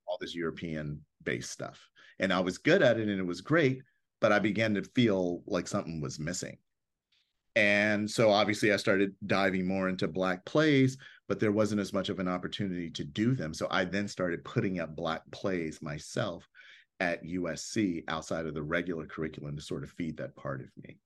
[0.06, 1.88] all this european based stuff.
[2.20, 3.82] And i was good at it and it was great
[4.24, 6.56] but I began to feel like something was missing.
[7.56, 10.96] And so obviously I started diving more into black plays,
[11.28, 13.54] but there wasn't as much of an opportunity to do them.
[13.54, 16.48] So I then started putting up black plays myself
[17.00, 20.98] at USC outside of the regular curriculum to sort of feed that part of me.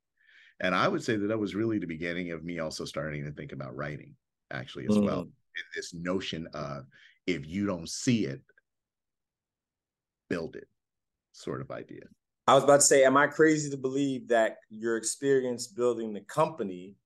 [0.60, 3.30] And I would say that that was really the beginning of me also starting to
[3.30, 4.14] think about writing,
[4.50, 5.04] actually, as mm.
[5.04, 5.28] well.
[5.74, 6.84] This notion of
[7.26, 8.40] if you don't see it,
[10.30, 10.68] build it
[11.32, 12.02] sort of idea.
[12.46, 16.20] I was about to say, am I crazy to believe that your experience building the
[16.22, 16.96] company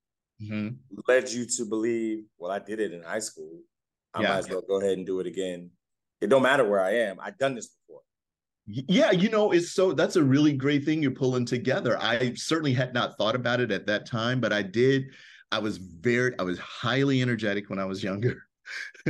[0.43, 0.69] mm-hmm.
[1.07, 3.61] led you to believe, well, I did it in high school.
[4.15, 4.29] I yeah.
[4.29, 5.71] might as well go ahead and do it again.
[6.21, 7.19] It don't matter where I am.
[7.21, 8.03] I've done this before.
[8.67, 11.99] Yeah, you know, it's so that's a really great thing you're pulling together.
[11.99, 15.07] I certainly had not thought about it at that time, but I did.
[15.51, 18.45] I was very, I was highly energetic when I was younger.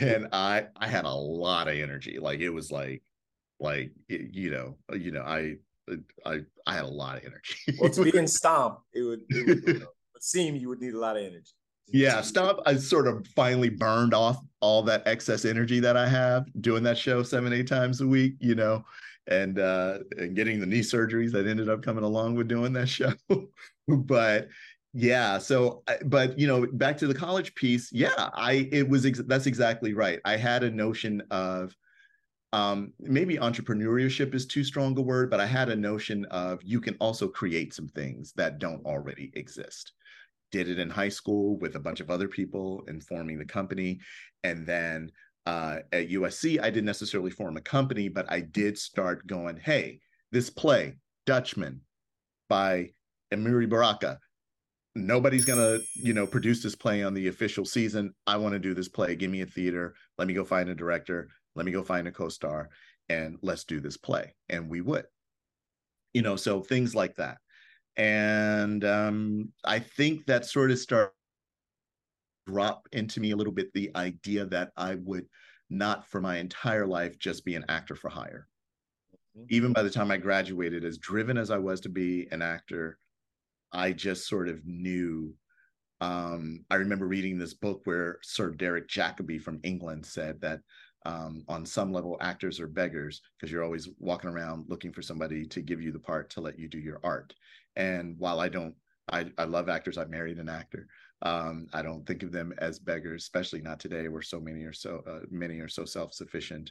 [0.00, 2.18] and I I had a lot of energy.
[2.18, 3.02] Like it was like
[3.60, 5.56] like you know, you know, I
[6.24, 7.56] I I had a lot of energy.
[7.78, 9.86] well, to be in stomp, it would it would,
[10.20, 11.52] seem you would need a lot of energy.
[11.88, 12.60] Yeah, Stomp.
[12.64, 16.96] I sort of finally burned off all that excess energy that I have doing that
[16.96, 18.34] show seven eight times a week.
[18.40, 18.84] You know,
[19.26, 22.88] and uh and getting the knee surgeries that ended up coming along with doing that
[22.88, 23.12] show.
[23.88, 24.48] but
[24.96, 29.20] yeah so but you know back to the college piece yeah i it was ex-
[29.26, 31.74] that's exactly right i had a notion of
[32.54, 36.80] um, maybe entrepreneurship is too strong a word, but I had a notion of you
[36.80, 39.92] can also create some things that don't already exist.
[40.54, 43.98] Did it in high school with a bunch of other people and forming the company.
[44.44, 45.10] And then
[45.46, 49.98] uh, at USC, I didn't necessarily form a company, but I did start going, hey,
[50.30, 50.94] this play,
[51.26, 51.80] Dutchman
[52.48, 52.90] by
[53.32, 54.20] Amiri Baraka,
[54.94, 58.14] nobody's gonna you know produce this play on the official season.
[58.28, 59.16] I want to do this play.
[59.16, 59.96] Give me a theater.
[60.18, 61.30] Let me go find a director.
[61.56, 62.68] Let me go find a co-star
[63.08, 64.36] and let's do this play.
[64.48, 65.06] And we would.
[66.12, 67.38] You know so things like that
[67.96, 71.12] and um, i think that sort of start
[72.46, 75.26] drop into me a little bit the idea that i would
[75.70, 78.46] not for my entire life just be an actor for hire
[79.36, 79.46] mm-hmm.
[79.50, 82.98] even by the time i graduated as driven as i was to be an actor
[83.72, 85.32] i just sort of knew
[86.00, 90.60] um, i remember reading this book where sir derek jacobi from england said that
[91.06, 95.46] um, on some level actors are beggars because you're always walking around looking for somebody
[95.46, 97.34] to give you the part to let you do your art
[97.76, 98.74] and while i don't
[99.12, 100.86] i, I love actors i married an actor.
[101.22, 104.72] Um, i don't think of them as beggars especially not today where so many are
[104.72, 106.70] so uh, many are so self-sufficient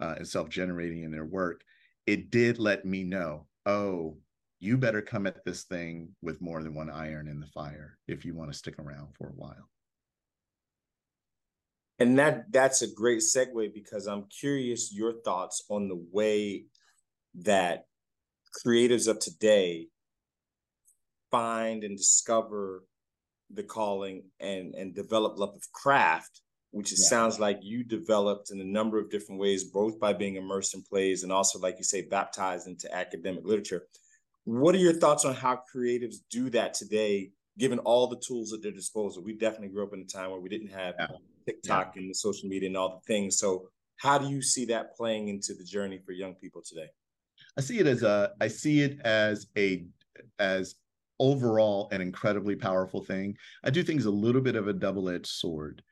[0.00, 1.62] uh, and self-generating in their work.
[2.06, 4.16] It did let me know oh
[4.60, 8.24] you better come at this thing with more than one iron in the fire if
[8.24, 9.68] you want to stick around for a while.
[12.00, 16.66] And that that's a great segue because i'm curious your thoughts on the way
[17.34, 17.86] that
[18.64, 19.88] creatives of today
[21.30, 22.84] find and discover
[23.52, 27.08] the calling and and develop love of craft which it yeah.
[27.08, 30.82] sounds like you developed in a number of different ways both by being immersed in
[30.82, 33.86] plays and also like you say baptized into academic literature
[34.44, 38.62] what are your thoughts on how creatives do that today given all the tools at
[38.62, 41.06] their disposal we definitely grew up in a time where we didn't have yeah.
[41.48, 42.02] TikTok yeah.
[42.02, 43.38] and the social media and all the things.
[43.38, 46.88] So how do you see that playing into the journey for young people today?
[47.56, 49.84] I see it as a I see it as a
[50.38, 50.74] as
[51.20, 53.36] overall an incredibly powerful thing.
[53.64, 55.82] I do think it's a little bit of a double-edged sword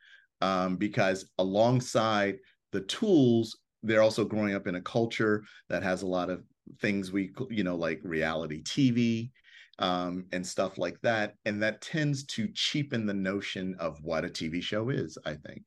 [0.41, 2.39] um, because alongside
[2.73, 6.43] the tools, they're also growing up in a culture that has a lot of
[6.81, 9.31] things we you know like reality TV
[9.79, 11.35] um, and stuff like that.
[11.45, 15.63] And that tends to cheapen the notion of what a TV show is, I think.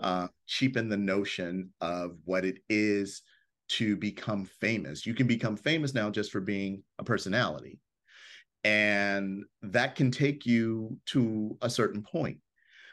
[0.00, 3.22] Uh, cheapen the notion of what it is
[3.68, 5.06] to become famous.
[5.06, 7.78] You can become famous now just for being a personality.
[8.64, 12.38] And that can take you to a certain point.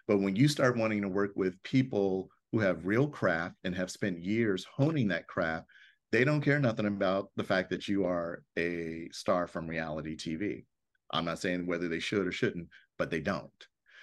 [0.07, 3.89] But when you start wanting to work with people who have real craft and have
[3.89, 5.67] spent years honing that craft,
[6.11, 10.65] they don't care nothing about the fact that you are a star from reality TV.
[11.11, 12.67] I'm not saying whether they should or shouldn't,
[12.97, 13.49] but they don't.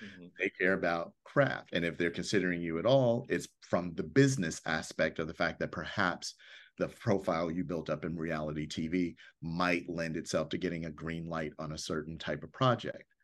[0.02, 0.26] Mm-hmm.
[0.38, 1.70] They care about craft.
[1.72, 5.58] And if they're considering you at all, it's from the business aspect of the fact
[5.60, 6.34] that perhaps
[6.78, 11.28] the profile you built up in reality TV might lend itself to getting a green
[11.28, 13.14] light on a certain type of project.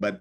[0.00, 0.20] But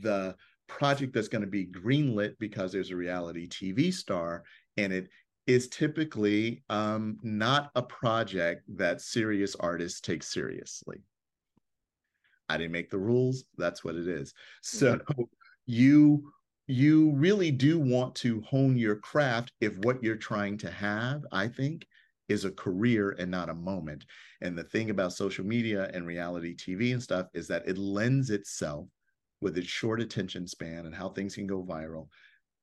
[0.00, 0.34] the
[0.66, 4.44] project that's going to be greenlit because there's a reality TV star
[4.76, 5.08] and it
[5.46, 11.02] is typically um, not a project that serious artists take seriously.
[12.50, 13.44] I didn't make the rules.
[13.56, 14.32] That's what it is.
[14.62, 14.98] So
[15.66, 16.32] you
[16.66, 21.48] you really do want to hone your craft if what you're trying to have, I
[21.48, 21.86] think,
[22.28, 24.04] is a career and not a moment.
[24.40, 28.30] And the thing about social media and reality TV and stuff is that it lends
[28.30, 28.88] itself
[29.40, 32.08] with its short attention span and how things can go viral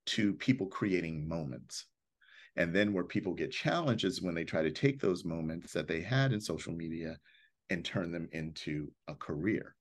[0.07, 1.86] to people creating moments.
[2.57, 6.01] And then where people get challenges when they try to take those moments that they
[6.01, 7.18] had in social media
[7.70, 9.76] and turn them into a career.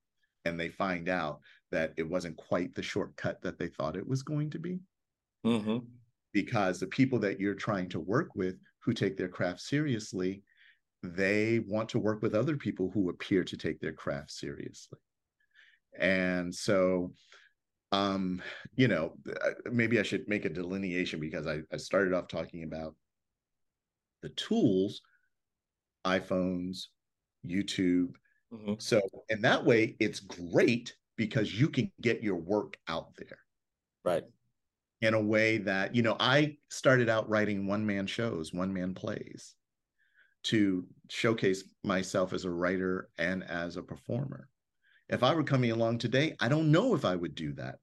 [0.45, 4.23] And they find out that it wasn't quite the shortcut that they thought it was
[4.23, 4.81] going to be.
[5.47, 5.79] Mm-hmm.
[6.33, 10.43] Because the people that you're trying to work with who take their craft seriously,
[11.03, 14.99] they want to work with other people who appear to take their craft seriously.
[15.99, 17.13] And so,
[17.93, 18.43] um,
[18.75, 19.17] you know,
[19.71, 22.95] maybe I should make a delineation because I, I started off talking about
[24.23, 25.03] the tools,
[26.05, 26.87] iPhones,
[27.47, 28.15] YouTube.
[28.53, 28.75] Mm-hmm.
[28.79, 33.39] So, in that way, it's great because you can get your work out there.
[34.05, 34.25] Right.
[35.05, 38.95] In a way that, you know, I started out writing one man shows, one man
[38.95, 39.55] plays
[40.45, 44.49] to showcase myself as a writer and as a performer.
[45.11, 47.81] If I were coming along today, I don't know if I would do that.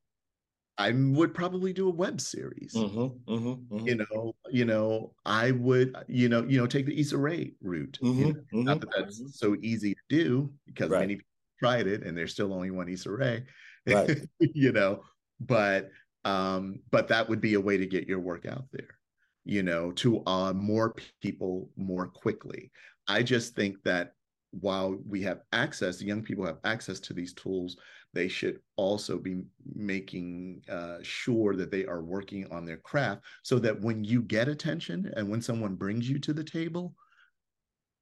[0.79, 2.73] I would probably do a web series.
[2.73, 3.87] Mm-hmm, mm-hmm, mm-hmm.
[3.87, 7.99] You know, you know, I would, you know, you know, take the Issa Rae route.
[8.01, 9.27] You mm-hmm, know, not mm-hmm, that that's mm-hmm.
[9.27, 11.01] so easy to do because right.
[11.01, 11.27] many people
[11.59, 13.43] tried it and there's still only one Issa Rae.
[13.85, 14.21] Right.
[14.39, 15.03] you know,
[15.39, 15.91] but
[16.25, 18.97] um, but that would be a way to get your work out there,
[19.43, 22.71] you know, to uh, more people more quickly.
[23.07, 24.13] I just think that
[24.51, 27.77] while we have access, young people have access to these tools,
[28.13, 29.43] they should also be
[29.73, 34.49] making uh, sure that they are working on their craft so that when you get
[34.49, 36.93] attention and when someone brings you to the table,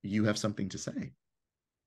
[0.01, 1.11] you have something to say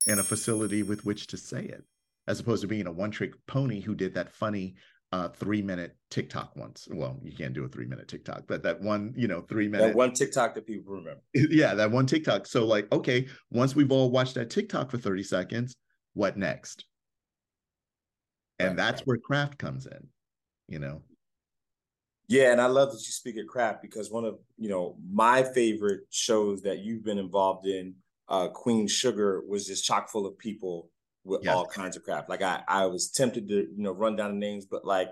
[0.07, 1.85] and a facility with which to say it,
[2.27, 4.75] as opposed to being a one trick pony who did that funny
[5.13, 6.89] uh, three minute TikTok once.
[6.91, 9.89] Well, you can't do a three minute TikTok, but that one, you know, three minute.
[9.89, 11.21] That one TikTok that people remember.
[11.35, 12.47] Yeah, that one TikTok.
[12.47, 15.77] So, like, okay, once we've all watched that TikTok for 30 seconds,
[16.15, 16.87] what next?
[18.59, 19.07] And right, that's right.
[19.07, 20.09] where craft comes in,
[20.69, 21.03] you know?
[22.29, 25.43] Yeah, and I love that you speak of craft because one of, you know, my
[25.43, 27.95] favorite shows that you've been involved in,
[28.29, 30.89] uh, Queen Sugar, was just chock full of people
[31.25, 32.29] with all kinds of craft.
[32.29, 35.09] Like I, I was tempted to, you know, run down the names, but like,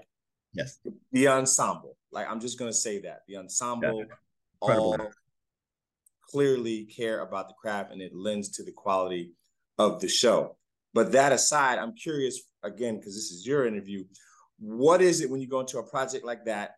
[0.52, 0.78] yes,
[1.12, 1.96] the ensemble.
[2.10, 4.14] Like I'm just gonna say that the ensemble yeah.
[4.60, 4.98] all
[6.30, 9.32] clearly care about the craft, and it lends to the quality
[9.78, 10.56] of the show.
[10.92, 14.04] But that aside, I'm curious again because this is your interview.
[14.58, 16.72] What is it when you go into a project like that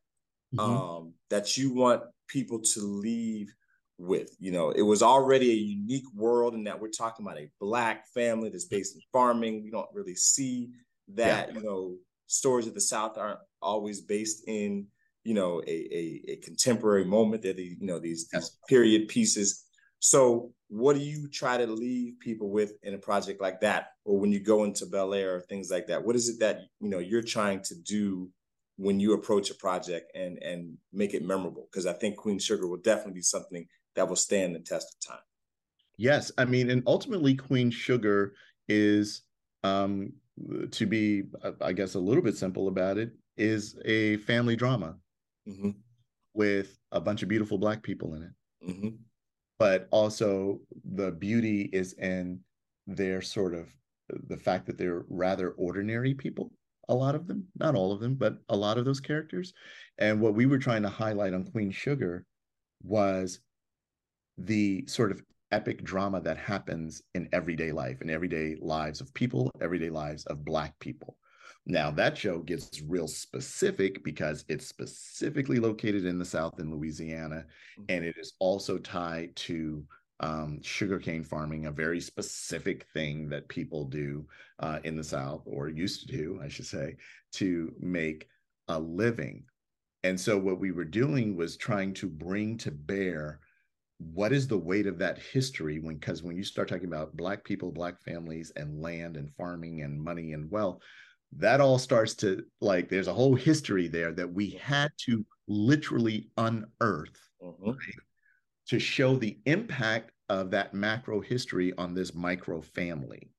[0.55, 0.61] mm-hmm.
[0.61, 3.53] um, that you want people to leave
[3.99, 4.35] with.
[4.39, 8.07] You know, it was already a unique world in that we're talking about a black
[8.15, 8.77] family that's mm-hmm.
[8.77, 9.63] based in farming.
[9.63, 10.71] We don't really see
[11.15, 11.55] that, yeah.
[11.55, 14.87] you know, stories of the South aren't always based in,
[15.25, 17.43] you know, a, a, a contemporary moment.
[17.43, 19.65] They're the, you know, these, these period pieces.
[20.01, 23.89] So what do you try to leave people with in a project like that?
[24.05, 26.05] Or when you go into Bel Air or things like that?
[26.05, 28.31] What is it that, you know, you're trying to do
[28.77, 32.67] when you approach a project and and make it memorable because i think queen sugar
[32.67, 33.67] will definitely be something
[33.97, 35.23] that will stand the test of time.
[35.97, 38.35] Yes, I mean, and ultimately, Queen Sugar
[38.69, 39.23] is,
[39.63, 40.13] um,
[40.71, 41.25] to be,
[41.61, 44.97] I guess, a little bit simple about it, is a family drama
[45.49, 45.71] mm-hmm.
[46.35, 48.71] with a bunch of beautiful black people in it.
[48.71, 48.89] Mm-hmm.
[49.59, 52.41] But also, the beauty is in
[52.87, 53.69] their sort of
[54.29, 56.51] the fact that they're rather ordinary people
[56.89, 59.53] a lot of them not all of them but a lot of those characters
[59.99, 62.25] and what we were trying to highlight on queen sugar
[62.83, 63.41] was
[64.47, 69.51] the sort of epic drama that happens in everyday life, in everyday lives of people,
[69.61, 71.17] everyday lives of Black people.
[71.65, 77.45] Now, that show gets real specific because it's specifically located in the South in Louisiana,
[77.79, 77.85] mm-hmm.
[77.89, 79.85] and it is also tied to
[80.21, 84.27] um, sugarcane farming, a very specific thing that people do
[84.59, 86.97] uh, in the South, or used to do, I should say,
[87.35, 88.29] to make
[88.69, 89.45] a living.
[90.03, 93.41] And so, what we were doing was trying to bring to bear
[94.13, 97.45] what is the weight of that history when because when you start talking about black
[97.45, 100.79] people black families and land and farming and money and wealth
[101.37, 106.29] that all starts to like there's a whole history there that we had to literally
[106.37, 107.71] unearth mm-hmm.
[107.71, 107.79] right?
[108.67, 113.31] to show the impact of that macro history on this micro family.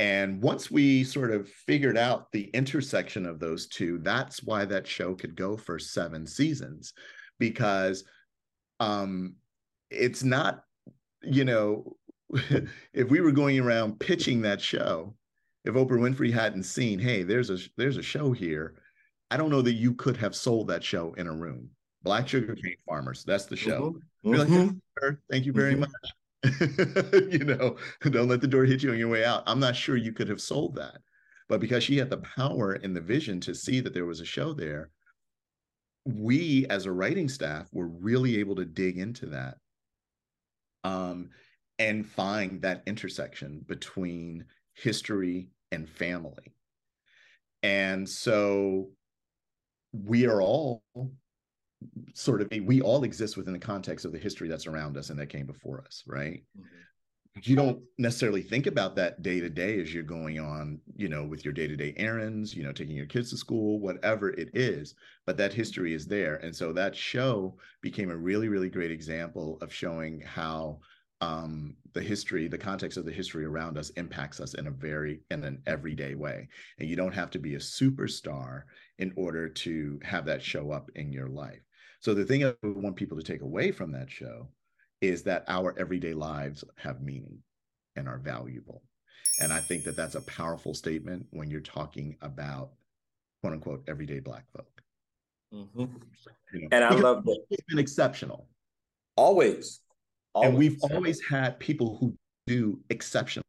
[0.00, 4.86] And once we sort of figured out the intersection of those two, that's why that
[4.86, 6.92] show could go for seven seasons,
[7.38, 8.04] because
[8.80, 9.34] um,
[9.90, 10.64] it's not,
[11.22, 11.96] you know,
[12.92, 15.14] if we were going around pitching that show,
[15.64, 18.74] if Oprah Winfrey hadn't seen, hey, there's a there's a show here,
[19.30, 21.70] I don't know that you could have sold that show in a room.
[22.02, 23.96] Black sugar cane farmers, that's the show.
[24.24, 24.38] Mm-hmm.
[24.38, 25.10] Like, mm-hmm.
[25.30, 25.80] thank you very mm-hmm.
[25.80, 27.32] much.
[27.32, 29.42] you know, don't let the door hit you on your way out.
[29.46, 30.98] I'm not sure you could have sold that.
[31.48, 34.24] But because she had the power and the vision to see that there was a
[34.24, 34.90] show there,
[36.04, 39.56] we as a writing staff were really able to dig into that
[40.88, 41.30] um,
[41.78, 46.54] and find that intersection between history and family.
[47.62, 48.88] And so
[49.92, 50.82] we are all
[52.14, 55.18] sort of we all exist within the context of the history that's around us and
[55.18, 56.66] that came before us right mm-hmm.
[57.42, 61.24] You don't necessarily think about that day to day as you're going on you know
[61.24, 64.50] with your day to day errands you know taking your kids to school whatever it
[64.54, 64.94] is
[65.26, 69.58] but that history is there and so that show became a really really great example
[69.60, 70.78] of showing how
[71.20, 75.20] um, the history, the context of the history around us impacts us in a very
[75.30, 76.48] in an everyday way.
[76.78, 78.62] And you don't have to be a superstar
[78.98, 81.60] in order to have that show up in your life.
[82.00, 84.48] So the thing I want people to take away from that show
[85.00, 87.38] is that our everyday lives have meaning
[87.96, 88.82] and are valuable.
[89.40, 92.70] And I think that that's a powerful statement when you're talking about
[93.40, 94.82] quote unquote everyday Black folk.
[95.54, 95.84] Mm-hmm.
[96.52, 97.38] You know, and I love that.
[97.50, 98.48] It's been exceptional.
[99.16, 99.80] Always.
[100.34, 100.48] always.
[100.48, 102.14] And we've always had people who
[102.46, 103.44] do exceptional.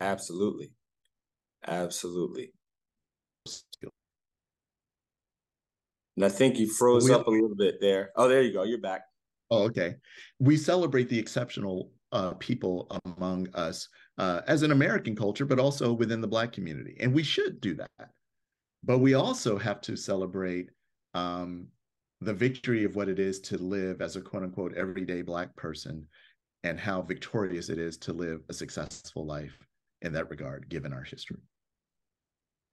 [0.00, 0.72] Absolutely.
[1.66, 2.52] Absolutely.
[6.16, 8.10] And I think you froze we, up a little bit there.
[8.16, 8.64] Oh, there you go.
[8.64, 9.02] You're back.
[9.50, 9.96] Oh, okay.
[10.38, 13.88] We celebrate the exceptional uh, people among us
[14.18, 16.96] uh, as an American culture, but also within the Black community.
[17.00, 18.10] And we should do that.
[18.84, 20.70] But we also have to celebrate
[21.14, 21.68] um,
[22.20, 26.06] the victory of what it is to live as a quote unquote everyday Black person
[26.64, 29.58] and how victorious it is to live a successful life
[30.02, 31.38] in that regard, given our history.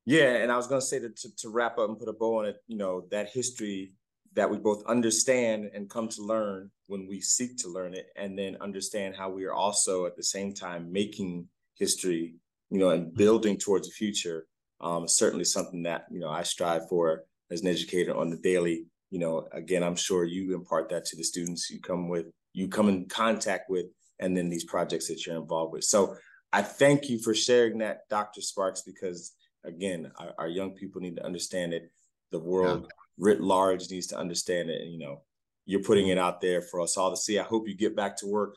[0.10, 2.14] Yeah, and I was going to say that to, to wrap up and put a
[2.14, 3.93] bow on it, you know, that history
[4.34, 8.36] that we both understand and come to learn when we seek to learn it, and
[8.36, 12.34] then understand how we are also at the same time making history,
[12.72, 14.47] you know, and building towards the future.
[14.82, 18.88] Um, certainly something that you know I strive for as an educator on the daily.
[19.12, 22.68] You know, again, I'm sure you impart that to the students you come with, you
[22.68, 23.86] come in contact with,
[24.18, 25.84] and then these projects that you're involved with.
[25.84, 26.16] So
[26.51, 28.41] I thank you for sharing that, Dr.
[28.41, 29.34] Sparks, because
[29.70, 31.91] again, our, our, young people need to understand it.
[32.32, 32.95] The world yeah.
[33.17, 34.82] writ large needs to understand it.
[34.82, 35.22] And, you know,
[35.65, 37.39] you're putting it out there for us all to see.
[37.39, 38.55] I hope you get back to work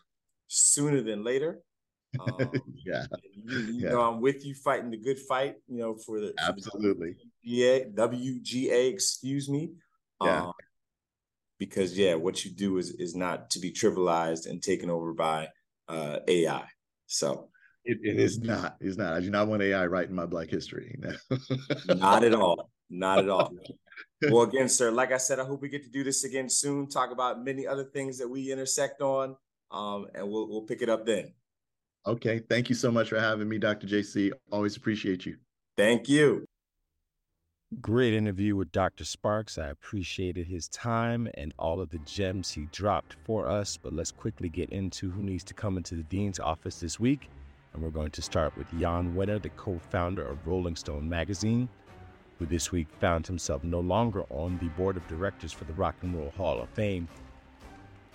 [0.48, 1.60] sooner than later.
[2.18, 2.50] Um,
[2.86, 3.06] yeah.
[3.34, 3.90] You, you yeah.
[3.90, 8.90] know, I'm with you fighting the good fight, you know, for the absolutely yeah WGA,
[8.92, 9.72] excuse me.
[10.22, 10.44] Yeah.
[10.44, 10.52] Um,
[11.58, 15.48] because yeah, what you do is is not to be trivialized and taken over by
[15.88, 16.64] uh, AI.
[17.06, 17.48] So
[17.84, 18.76] it, it is not.
[18.80, 19.14] It's not.
[19.14, 20.98] I do not want AI writing my Black history.
[21.88, 22.70] not at all.
[22.90, 23.52] Not at all.
[24.30, 26.88] well, again, sir, like I said, I hope we get to do this again soon.
[26.88, 29.36] Talk about many other things that we intersect on,
[29.70, 31.32] um, and we'll we'll pick it up then.
[32.06, 32.40] Okay.
[32.48, 33.86] Thank you so much for having me, Dr.
[33.86, 34.32] JC.
[34.50, 35.36] Always appreciate you.
[35.76, 36.44] Thank you.
[37.80, 39.04] Great interview with Dr.
[39.04, 39.56] Sparks.
[39.56, 43.78] I appreciated his time and all of the gems he dropped for us.
[43.80, 47.30] But let's quickly get into who needs to come into the dean's office this week.
[47.72, 51.68] And we're going to start with Jan Wenner, the co founder of Rolling Stone magazine,
[52.38, 55.96] who this week found himself no longer on the board of directors for the Rock
[56.02, 57.08] and Roll Hall of Fame.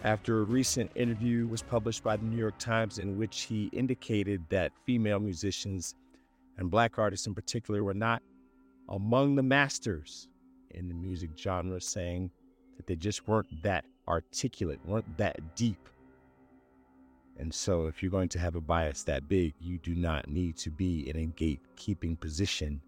[0.03, 4.43] After a recent interview was published by the New York Times in which he indicated
[4.49, 5.95] that female musicians
[6.57, 8.21] and black artists in particular were not
[8.89, 10.27] among the masters
[10.71, 12.29] in the music genre, saying
[12.75, 15.89] that they just weren't that articulate, weren't that deep
[17.39, 20.57] and so, if you're going to have a bias that big, you do not need
[20.57, 22.81] to be in a gatekeeping position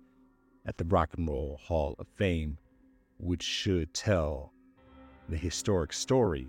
[0.66, 2.58] at the Rock and Roll Hall of Fame,
[3.20, 4.52] which should tell
[5.30, 6.48] the historic story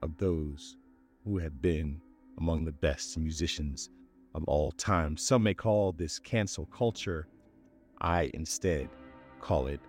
[0.00, 0.76] of those
[1.24, 2.00] who have been
[2.38, 3.90] among the best musicians
[4.34, 5.16] of all time.
[5.16, 7.26] Some may call this cancel culture.
[8.00, 8.88] I instead
[9.40, 9.80] call it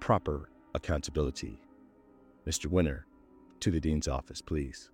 [0.00, 1.60] proper accountability.
[2.46, 2.66] Mr.
[2.66, 3.02] Wenner,
[3.60, 4.90] to the Dean's office, please.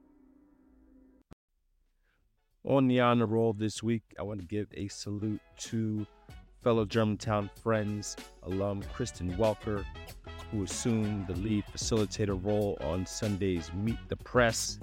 [2.64, 6.06] On the honor roll this week, I want to give a salute to
[6.62, 9.84] fellow Germantown friends, alum Kristen Welker,
[10.52, 14.78] who assumed the lead facilitator role on Sunday's Meet the Press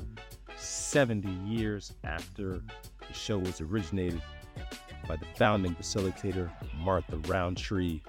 [0.57, 2.59] 70 years after
[3.07, 4.21] the show was originated
[5.07, 8.01] by the founding facilitator, Martha Rountree.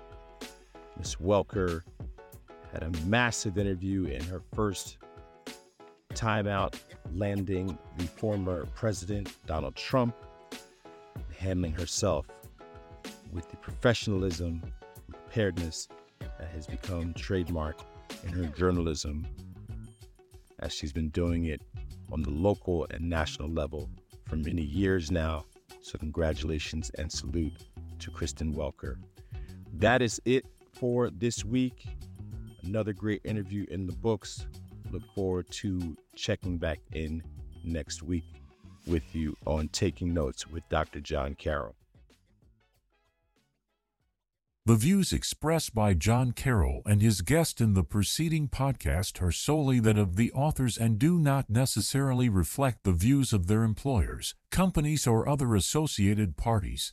[0.98, 1.14] Ms.
[1.22, 1.82] Welker
[2.72, 4.98] had a massive interview in her first
[6.14, 6.76] time out,
[7.14, 10.14] landing the former president, Donald Trump,
[11.36, 12.26] handling herself
[13.32, 14.62] with the professionalism
[15.08, 15.88] preparedness
[16.20, 17.80] that has become trademark
[18.24, 19.26] in her journalism
[20.58, 21.62] as she's been doing it
[22.12, 23.88] on the local and national level
[24.26, 25.44] for many years now.
[25.80, 27.64] So, congratulations and salute
[28.00, 28.96] to Kristen Welker.
[29.74, 31.86] That is it for this week.
[32.62, 34.46] Another great interview in the books.
[34.90, 37.22] Look forward to checking back in
[37.64, 38.24] next week
[38.86, 41.00] with you on Taking Notes with Dr.
[41.00, 41.74] John Carroll.
[44.66, 49.80] The views expressed by John Carroll and his guest in the preceding podcast are solely
[49.80, 55.06] that of the authors and do not necessarily reflect the views of their employers, companies,
[55.06, 56.92] or other associated parties.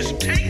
[0.00, 0.49] just take